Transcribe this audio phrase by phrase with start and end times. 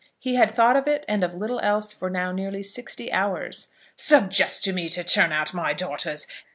[0.17, 3.67] He had thought of it and of little else for now nearly sixty hours.
[3.95, 6.25] "Suggest to me to turn out my daughters!